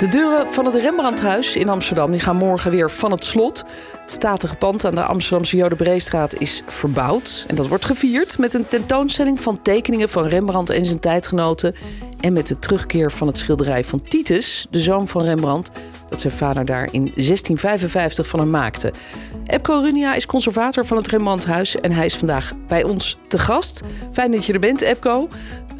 [0.00, 3.64] De deuren van het Rembrandthuis in Amsterdam die gaan morgen weer van het slot.
[4.00, 7.44] Het statige pand aan de Amsterdamse Jodenbreestraat is verbouwd.
[7.48, 11.74] En dat wordt gevierd met een tentoonstelling van tekeningen van Rembrandt en zijn tijdgenoten.
[12.20, 15.70] En met de terugkeer van het schilderij van Titus, de zoon van Rembrandt,
[16.08, 18.92] dat zijn vader daar in 1655 van hem maakte.
[19.46, 23.82] Epco Runia is conservator van het Rembrandthuis en hij is vandaag bij ons te gast.
[24.12, 25.28] Fijn dat je er bent, Epco.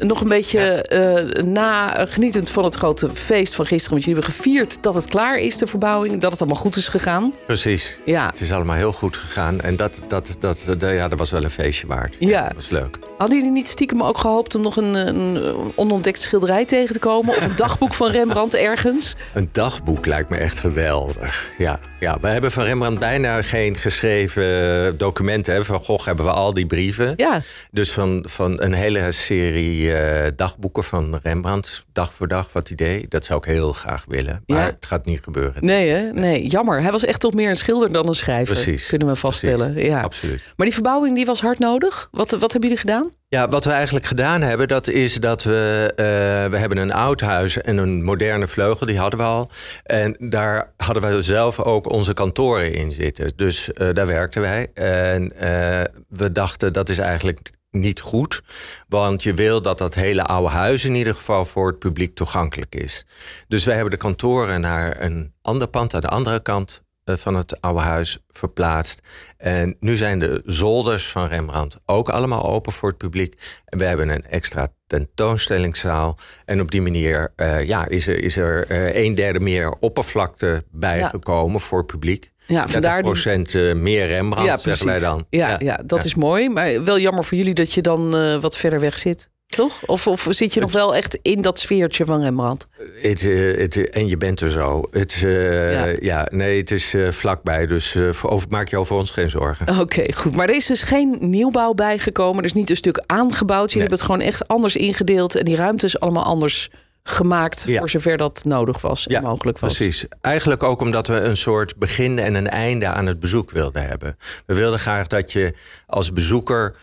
[0.07, 3.91] Nog een beetje eh, na genietend van het grote feest van gisteren.
[3.91, 6.19] Want jullie hebben gevierd dat het klaar is, de verbouwing.
[6.19, 7.33] Dat het allemaal goed is gegaan.
[7.45, 7.99] Precies.
[8.05, 8.25] Ja.
[8.25, 9.61] Het is allemaal heel goed gegaan.
[9.61, 12.15] En dat, dat, dat, dat, ja, dat was wel een feestje waard.
[12.19, 12.43] Ja.
[12.43, 12.97] Dat was leuk.
[13.21, 17.35] Hadden jullie niet stiekem ook gehoopt om nog een, een onontdekt schilderij tegen te komen?
[17.35, 19.15] Of een dagboek van Rembrandt ergens?
[19.33, 21.51] Een dagboek lijkt me echt geweldig.
[21.57, 25.53] Ja, ja we hebben van Rembrandt bijna geen geschreven documenten.
[25.53, 25.63] Hè.
[25.63, 27.13] Van Gogh hebben we al die brieven.
[27.15, 27.39] Ja.
[27.71, 33.05] Dus van, van een hele serie eh, dagboeken van Rembrandt, dag voor dag, wat idee.
[33.09, 34.43] Dat zou ik heel graag willen.
[34.45, 34.65] Maar Ja.
[34.65, 35.65] het gaat niet gebeuren.
[35.65, 36.11] Nee, hè?
[36.11, 36.81] Nee, jammer.
[36.81, 38.53] Hij was echt toch meer een schilder dan een schrijver.
[38.53, 38.87] Precies.
[38.87, 39.71] Kunnen we vaststellen.
[39.71, 39.89] Precies.
[39.89, 40.01] Ja.
[40.01, 40.53] Absoluut.
[40.55, 42.07] Maar die verbouwing die was hard nodig.
[42.11, 43.10] Wat, wat hebben jullie gedaan?
[43.27, 45.93] Ja, wat we eigenlijk gedaan hebben, dat is dat we...
[45.95, 46.05] eh,
[46.51, 49.49] we hebben een oud huis en een moderne vleugel, die hadden we al.
[49.83, 53.31] En daar hadden we zelf ook onze kantoren in zitten.
[53.35, 54.71] Dus eh, daar werkten wij.
[54.73, 58.41] En eh, we dachten, dat is eigenlijk niet goed.
[58.87, 62.75] Want je wil dat dat hele oude huis in ieder geval voor het publiek toegankelijk
[62.75, 63.05] is.
[63.47, 67.61] Dus wij hebben de kantoren naar een ander pand aan de andere kant van het
[67.61, 69.01] oude huis verplaatst.
[69.37, 73.35] En nu zijn de zolders van Rembrandt ook allemaal open voor het publiek.
[73.65, 76.17] En we hebben een extra tentoonstellingszaal.
[76.45, 80.63] En op die manier eh, ja, is er, is er eh, een derde meer oppervlakte
[80.71, 82.29] bijgekomen voor het publiek.
[82.47, 85.25] Ja, vandaar die- 30% eh, meer Rembrandt, zeggen wij dan.
[85.29, 86.49] Ja, ja, dat is mooi.
[86.49, 89.29] Maar wel jammer voor jullie dat je dan eh, wat verder weg zit.
[89.55, 89.81] Toch?
[89.85, 92.67] Of, of zit je nog wel echt in dat sfeertje van Rembrandt?
[93.01, 94.87] Het, eh, het, en je bent er zo.
[94.91, 95.95] Het, eh, Ja.
[95.99, 96.27] ja.
[96.31, 97.65] nee, het is eh, vlakbij.
[97.67, 99.79] Dus eh, over, maak je over ons geen zorgen.
[99.79, 100.35] Oké, goed.
[100.35, 102.39] Maar er is dus geen nieuwbouw bijgekomen.
[102.39, 103.71] Er is niet een stuk aangebouwd.
[103.71, 103.97] Jullie Nee.
[103.97, 105.35] hebben het gewoon echt anders ingedeeld.
[105.35, 106.69] En die ruimte is allemaal anders
[107.03, 107.63] gemaakt.
[107.67, 107.77] Ja.
[107.77, 109.75] Voor zover dat nodig was en mogelijk was.
[109.75, 110.05] Precies.
[110.21, 114.17] Eigenlijk ook omdat we een soort begin en een einde aan het bezoek wilden hebben.
[114.45, 115.53] We wilden graag dat je
[115.87, 116.75] als bezoeker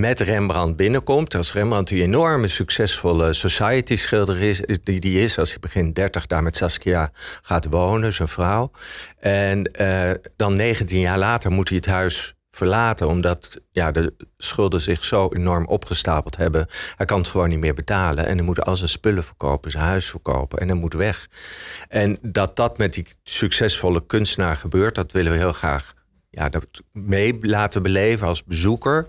[0.00, 1.34] met Rembrandt binnenkomt.
[1.34, 6.26] Als Rembrandt die enorme succesvolle society schilder is, die, die is als hij begin 30
[6.26, 7.10] daar met Saskia
[7.42, 8.70] gaat wonen, zijn vrouw.
[9.18, 14.80] En eh, dan 19 jaar later moet hij het huis verlaten, omdat ja, de schulden
[14.80, 16.66] zich zo enorm opgestapeld hebben.
[16.96, 19.84] Hij kan het gewoon niet meer betalen en hij moet al zijn spullen verkopen, zijn
[19.84, 21.28] huis verkopen en hij moet weg.
[21.88, 25.96] En dat dat met die succesvolle kunstenaar gebeurt, dat willen we heel graag
[26.30, 29.06] ja, dat mee laten beleven als bezoeker.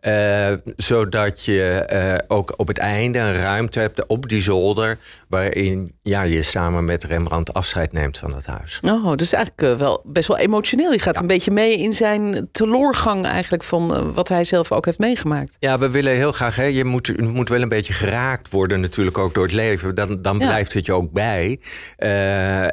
[0.00, 4.98] Eh, zodat je eh, ook op het einde een ruimte hebt op die zolder...
[5.28, 8.80] waarin ja, je samen met Rembrandt afscheid neemt van het huis.
[8.82, 10.92] Oh, dus eigenlijk eh, wel best wel emotioneel.
[10.92, 14.98] Je gaat een beetje mee in zijn teloorgang eigenlijk van wat hij zelf ook heeft
[14.98, 15.56] meegemaakt.
[15.58, 16.56] Ja, we willen heel graag...
[16.56, 19.94] Hè, je, moet, moet wel een beetje geraakt worden natuurlijk ook door het leven.
[19.94, 20.46] Dan, dan Ja.
[20.46, 21.60] blijft het je ook bij.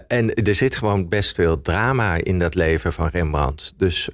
[0.07, 3.73] En er zit gewoon best veel drama in dat leven van Rembrandt.
[3.77, 4.09] Dus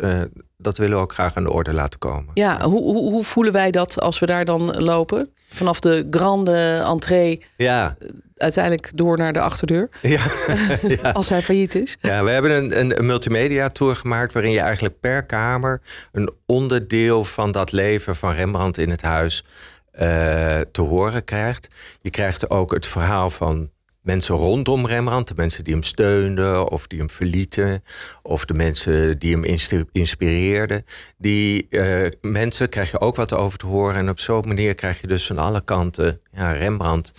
[0.62, 2.32] dat willen we ook graag aan de orde laten komen.
[2.34, 5.30] Ja, hoe, hoe, hoe voelen wij dat als we daar dan lopen?
[5.50, 7.98] Vanaf de grande entree Ja,
[8.36, 9.90] uiteindelijk door naar de achterdeur.
[10.02, 10.22] ja.
[11.02, 11.12] ja.
[11.12, 11.98] Als hij failliet is.
[12.02, 16.32] Ja, we hebben een, een, een multimedia tour gemaakt waarin je eigenlijk per kamer een
[16.46, 19.46] onderdeel van dat leven van Rembrandt in het huis
[19.92, 21.68] eh, te horen krijgt.
[22.02, 23.70] Je krijgt ook het verhaal van
[24.02, 27.84] mensen rondom Rembrandt, de mensen die hem steunden of die hem verlieten,
[28.22, 29.60] of de mensen die hem
[29.92, 30.86] inspireerden.
[31.18, 35.02] Die eh, mensen krijg je ook wat over te horen en op zo'n manier krijg
[35.02, 37.12] je dus van alle kanten ja, Rembrandt.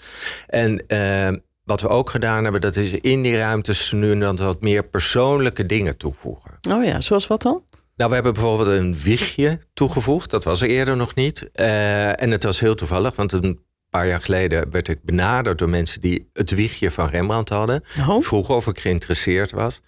[0.46, 1.32] En eh,
[1.64, 4.84] wat we ook gedaan hebben, dat is in die ruimtes nu en dan wat meer
[4.84, 6.58] persoonlijke dingen toevoegen.
[6.70, 7.62] Oh ja, zoals wat dan?
[7.96, 10.30] Nou, we hebben bijvoorbeeld een wiegje toegevoegd.
[10.30, 11.50] Dat was er eerder nog niet.
[11.52, 13.60] Eh, en het was heel toevallig, want een
[13.92, 17.82] paar jaar geleden werd ik benaderd door mensen die het wiegje van Rembrandt hadden.
[18.08, 19.80] Oh, Vroegen of ik geïnteresseerd was.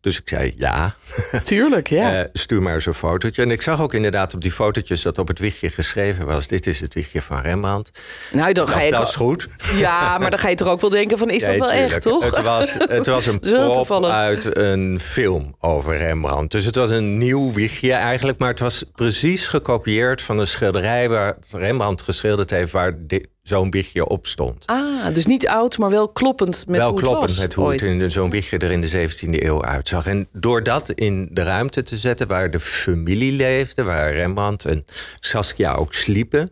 [0.00, 0.94] Dus ik zei ja,
[1.42, 2.08] tuurlijk, ja.
[2.20, 3.42] Eh, stuur maar eens een fotootje.
[3.42, 6.66] En ik zag ook inderdaad op die fotootjes dat op het wiegje geschreven was: dit
[6.66, 8.02] is het wiegje van Rembrandt.
[8.32, 8.90] nou, dan ga je...
[8.90, 9.48] dat is goed.
[9.74, 11.90] Ja, maar dan ga je toch ook wel denken van, is dat wel tuurlijk.
[11.92, 12.24] echt, toch?
[12.24, 14.10] Het was, het was een toevallig.
[14.10, 16.52] uit een film over Rembrandt.
[16.52, 18.38] Dus het was een nieuw wiegje eigenlijk.
[18.38, 21.08] Maar het was precies gekopieerd van een schilderij...
[21.08, 22.72] waar Rembrandt geschilderd heeft...
[22.72, 24.66] waar di- zo'n wiegje op stond.
[24.66, 27.64] Ah, dus niet oud, maar wel kloppend met Wel hoe het kloppend was met hoe
[27.64, 27.80] ooit.
[27.80, 30.02] het in zo'n wiegje er in de 17e eeuw uitzag.
[30.02, 30.12] zag.
[30.12, 34.84] En door dat in de ruimte te zetten waar de familie leefde, waar Rembrandt en
[35.20, 36.50] Saskia ook sliepen,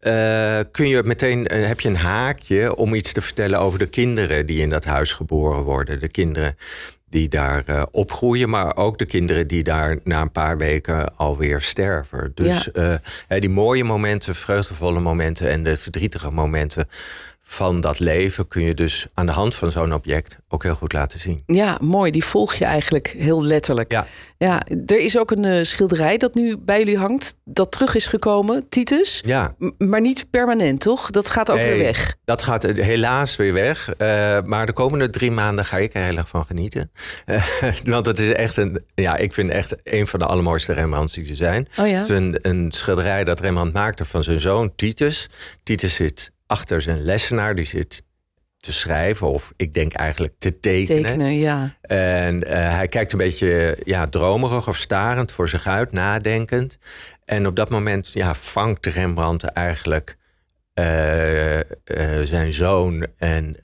[0.00, 3.86] uh, kun je meteen uh, heb je een haakje om iets te vertellen over de
[3.86, 6.00] kinderen die in dat huis geboren worden.
[6.00, 6.56] De kinderen
[7.08, 11.60] die daar uh, opgroeien, maar ook de kinderen die daar na een paar weken alweer
[11.60, 12.32] sterven.
[12.34, 13.00] Dus ja.
[13.38, 16.88] die mooie momenten, vreugdevolle momenten en de verdrietige momenten
[17.52, 20.92] van dat leven kun je dus aan de hand van zo'n object ook heel goed
[20.92, 21.42] laten zien.
[21.46, 22.10] Ja, mooi.
[22.10, 23.92] Die volg je eigenlijk heel letterlijk.
[23.92, 24.06] Ja,
[24.38, 28.06] ja er is ook een uh, schilderij dat nu bij jullie hangt, dat terug is
[28.06, 29.22] gekomen, Titus.
[29.24, 29.54] Ja.
[29.78, 31.10] maar niet permanent, toch?
[31.10, 32.14] Dat gaat ook nee, weer weg.
[32.24, 33.88] Dat gaat helaas weer weg.
[33.88, 33.96] Uh,
[34.42, 36.90] maar de komende drie maanden ga ik er heel erg van genieten.
[37.26, 37.44] Uh,
[37.84, 41.30] want het is echt een, ja, ik vind echt een van de allermooiste Rembrandts die
[41.30, 41.68] er zijn.
[41.78, 41.92] Oh ja?
[41.92, 45.28] Het is een, een schilderij dat Rembrandt maakte van zijn zoon Titus.
[45.62, 47.54] Titus zit achter zijn lessenaar.
[47.54, 48.02] Die zit
[48.60, 51.02] te schrijven of ik denk eigenlijk te tekenen.
[51.02, 51.74] tekenen ja.
[51.80, 56.78] En uh, hij kijkt een beetje ja, dromerig of starend voor zich uit, nadenkend.
[57.24, 60.16] En op dat moment ja, vangt Rembrandt eigenlijk
[60.74, 61.62] uh, uh,
[62.22, 63.56] zijn zoon en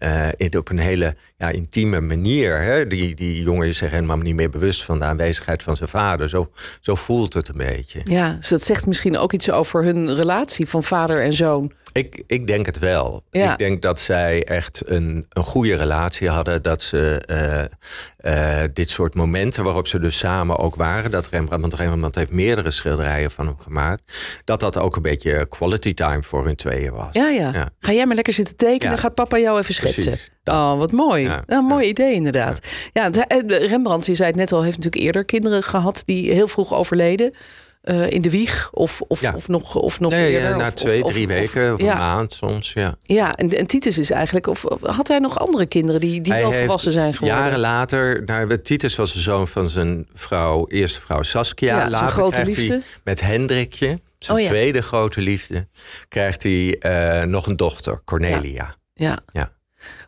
[0.59, 2.63] op een hele ja, intieme manier.
[2.63, 2.87] Hè?
[2.87, 6.29] Die, die jongen is zich helemaal niet meer bewust van de aanwezigheid van zijn vader.
[6.29, 6.51] Zo,
[6.81, 8.01] zo voelt het een beetje.
[8.05, 11.73] Ja, dus dat zegt misschien ook iets over hun relatie van vader en zoon.
[11.97, 13.23] Ik, ik denk het wel.
[13.31, 13.53] Ja.
[13.53, 16.63] Ik denk dat zij echt een, een goede relatie hadden.
[16.63, 17.23] Dat ze
[18.23, 21.11] uh, uh, dit soort momenten waarop ze dus samen ook waren.
[21.11, 24.03] Dat Rembrandt, want Rembrandt heeft meerdere schilderijen van hem gemaakt.
[24.45, 27.09] Dat dat ook een beetje quality time voor hun tweeën was.
[27.13, 27.51] Ja, ja.
[27.53, 27.69] ja.
[27.79, 28.93] Ga jij maar lekker zitten tekenen.
[28.93, 28.99] Ja.
[28.99, 30.03] Gaat papa jou even schetsen.
[30.03, 31.23] Precies, oh, wat mooi.
[31.23, 32.67] Ja, Een mooi idee inderdaad.
[32.93, 33.11] Ja.
[33.47, 37.35] Rembrandt, je zei het net al, heeft natuurlijk eerder kinderen gehad die heel vroeg overleden.
[37.91, 39.33] Uh, in de wieg of, of, Ja.
[39.35, 40.51] of nog, of nog Nee, eerder?
[40.51, 41.93] ja, na of, twee, of- drie weken of ja.
[41.93, 42.73] een maand soms.
[42.73, 42.97] Ja.
[43.03, 44.47] Ja, en, en Titus is eigenlijk...
[44.47, 47.39] Of, had hij nog andere kinderen die, die Hij wel volwassen zijn geworden?
[47.39, 51.89] Jaren later, nou, Titus was de zoon van zijn vrouw, eerste vrouw Saskia.
[51.89, 52.73] Later grote krijgt liefde.
[52.73, 55.69] hij met Hendrikje, zijn Oh tweede grote liefde,
[56.09, 58.75] krijgt hij eh, nog een dochter, Cornelia.
[58.95, 59.19] Ja.
[59.33, 59.51] Ja.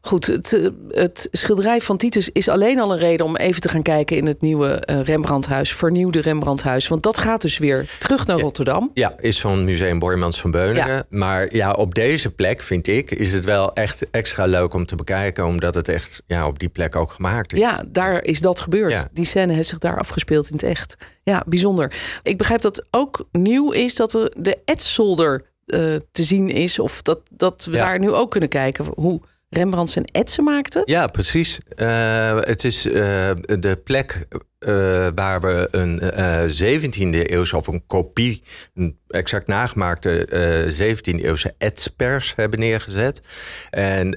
[0.00, 3.68] Goed, het, eh, het schilderij van Titus is alleen al een reden om even te
[3.68, 6.88] gaan kijken in het nieuwe eh, Rembrandthuis, vernieuwde Rembrandthuis.
[6.88, 8.90] Want dat gaat dus weer terug naar Rotterdam.
[8.94, 10.88] Ja, is van Museum Bormans van Beuningen.
[10.88, 11.04] Ja.
[11.08, 14.96] Maar ja, op deze plek, vind ik, is het wel echt extra leuk om te
[14.96, 15.46] bekijken.
[15.46, 17.58] Omdat het echt ja, op die plek ook gemaakt is.
[17.58, 18.92] Ja, daar is dat gebeurd.
[18.92, 19.08] Ja.
[19.12, 20.96] Die scène heeft zich daar afgespeeld in het echt.
[21.22, 21.92] Ja, bijzonder.
[22.22, 26.78] Ik begrijp dat ook nieuw is dat er de etszolder eh, te zien is.
[26.78, 30.82] Of dat, dat we daar nu ook kunnen kijken hoe Rembrandt zijn etsen maakte.
[30.84, 31.58] Ja, precies.
[31.68, 34.26] Eh, het is eh, de plek
[34.58, 34.72] eh,
[35.14, 38.42] waar we een eh 17e eeuwse of een kopie,
[38.74, 43.22] een exact nagemaakte eh 17e eeuwse etspers hebben neergezet.
[43.70, 44.10] En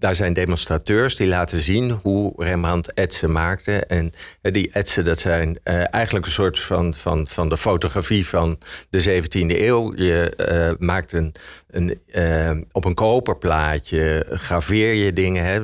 [0.00, 3.72] daar zijn demonstrateurs die laten zien hoe Rembrandt etsen maakte.
[3.86, 4.12] En
[4.42, 8.58] eh, die etsen, dat zijn eh, eigenlijk een soort van, van, van de fotografie van
[8.90, 9.92] de 17e eeuw.
[9.96, 11.34] Je eh, maakt een,
[11.70, 15.60] een, op een koperplaatje, graveer je dingen, hè,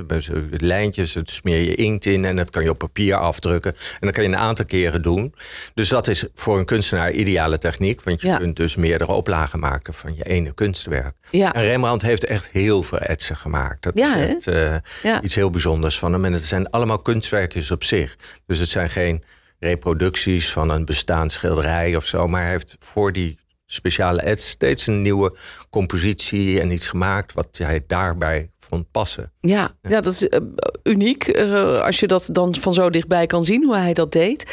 [0.50, 3.72] lijntjes, het smeer je inkt in en dat kan je op papier afdrukken.
[3.72, 5.34] En dat kan je een aantal keren doen.
[5.74, 8.36] Dus dat is voor een kunstenaar ideale techniek, want je Ja.
[8.36, 11.14] kunt dus meerdere oplagen maken van je ene kunstwerk.
[11.30, 11.52] Ja.
[11.54, 13.82] En Rembrandt heeft echt heel veel etsen gemaakt.
[13.82, 14.25] Dat Ja?
[14.26, 15.22] Echt eh, Ja.
[15.22, 16.24] iets heel bijzonders van hem.
[16.24, 18.16] En het zijn allemaal kunstwerkjes op zich.
[18.46, 19.22] Dus het zijn geen
[19.60, 22.26] reproducties van een bestaand schilderij of zo.
[22.28, 23.38] Maar hij heeft voor die
[23.76, 25.36] speciale ets steeds een nieuwe
[25.70, 29.32] compositie en iets gemaakt wat hij daarbij vond passen.
[29.40, 30.40] Ja, ja dat is eh,
[30.82, 31.28] uniek.
[31.28, 34.46] eh, als je dat dan van zo dichtbij kan zien, hoe hij dat deed.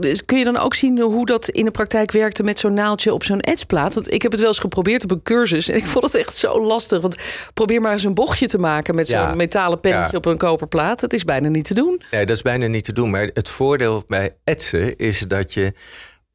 [0.00, 3.12] Dus kun je dan ook zien hoe dat in de praktijk werkte met zo'n naaldje
[3.12, 3.94] op zo'n etsplaat?
[3.94, 5.68] Want ik heb het wel eens geprobeerd op een cursus.
[5.68, 7.00] En ik vond het echt zo lastig.
[7.00, 7.16] Want
[7.54, 9.34] probeer maar eens een bochtje te maken met zo'n Ja.
[9.34, 10.18] metalen pennetje Ja.
[10.18, 11.00] op een koperplaat.
[11.00, 12.02] Dat is bijna niet te doen.
[12.10, 13.10] Nee, dat is bijna niet te doen.
[13.10, 15.72] Maar het voordeel bij etsen is dat je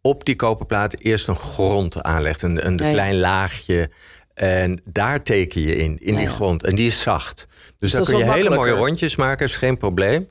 [0.06, 2.42] op die koperplaat eerst een grond aanlegt.
[2.42, 2.92] Een, een Ja, ja.
[2.92, 3.90] klein laagje.
[4.34, 6.64] En daar teken je in, in Ja, die grond.
[6.64, 7.48] En die is zacht.
[7.78, 10.28] Dus, dat dan is kun je hele mooie rondjes maken, is geen probleem.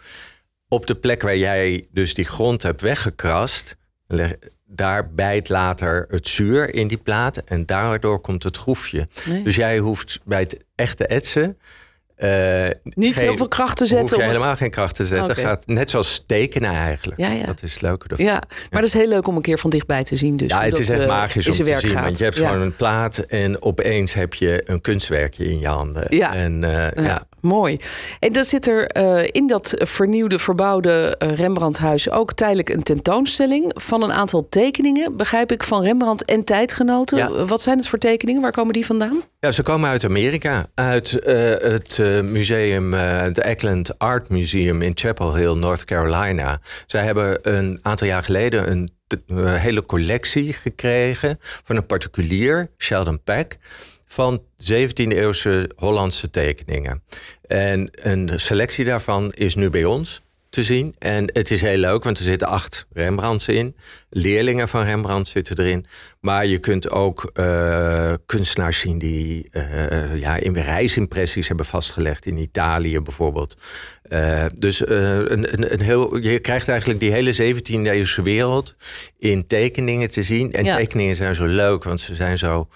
[0.69, 3.76] Op de plek waar jij dus die grond hebt weggekrast...
[4.07, 4.37] leg-
[4.67, 7.37] daar bijt later het zuur in die plaat.
[7.37, 9.09] En daardoor komt het groefje.
[9.25, 9.43] Nee.
[9.43, 11.59] Dus jij hoeft bij het echte etsen...
[12.23, 14.00] eh, Niet geen- heel veel kracht te zetten.
[14.09, 15.37] hoef je om het- helemaal geen kracht te zetten.
[15.37, 17.21] Gaat net zoals tekenen eigenlijk.
[17.21, 17.47] Ja, ja.
[17.47, 18.26] Dat is leuke ervan.
[18.26, 20.37] Ja, maar dat is heel leuk om een keer van dichtbij te zien.
[20.37, 21.91] Dus Ja, het is echt eh, magisch om te zien.
[21.91, 22.05] gaat.
[22.05, 22.49] Want je hebt Ja.
[22.49, 26.07] gewoon een plaat en opeens heb je een kunstwerkje in je handen.
[26.17, 26.35] Ja.
[26.35, 27.26] En eh, ja.
[27.42, 27.78] Mooi.
[28.18, 33.72] En dan zit er uh, in dat vernieuwde, verbouwde uh, Rembrandthuis ook tijdelijk een tentoonstelling
[33.75, 37.18] van een aantal tekeningen, begrijp ik, van Rembrandt en tijdgenoten.
[37.18, 37.44] Ja.
[37.44, 38.42] Wat zijn het voor tekeningen?
[38.42, 39.22] Waar komen die vandaan?
[39.40, 45.34] Ja, ze komen uit Amerika, uit uh, het museum, het Eckland Art Museum in Chapel
[45.34, 46.61] Hill, North Carolina.
[46.87, 48.90] Zij hebben een aantal jaar geleden een
[49.58, 53.58] hele collectie gekregen van een particulier, Sheldon Peck
[54.12, 54.42] van
[54.73, 57.02] 17e-eeuwse Hollandse tekeningen.
[57.47, 60.95] En een selectie daarvan is nu bij ons te zien.
[60.99, 63.76] En het is heel leuk, want er zitten acht Rembrandts in.
[64.11, 65.87] Leerlingen van Rembrandt zitten erin.
[66.21, 72.26] Maar je kunt ook uh, kunstenaars zien die uh, ja, in reisimpressies hebben vastgelegd.
[72.26, 73.57] In Italië bijvoorbeeld.
[74.09, 78.75] Uh, dus een, een, een, heel, je krijgt eigenlijk die hele 17e eeuwse wereld
[79.19, 80.52] in tekeningen te zien.
[80.52, 82.69] En tekeningen zijn zo leuk, want ze zijn zo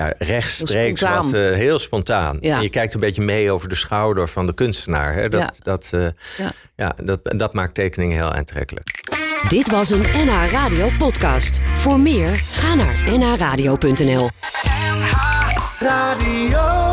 [0.00, 2.38] ja, rechtstreeks wat uh, heel spontaan.
[2.40, 2.56] Ja.
[2.56, 5.14] En je kijkt een beetje mee over de schouder van de kunstenaar.
[5.14, 5.28] Hè?
[5.28, 6.52] Dat, dat, uh, ja.
[6.76, 6.94] ja.
[7.02, 9.08] dat, dat maakt tekeningen heel aantrekkelijk.
[9.48, 11.60] Dit was een NH Radio podcast.
[11.74, 14.30] Voor meer, ga naar nhradio.nl
[14.64, 15.12] NH
[15.78, 16.89] Radio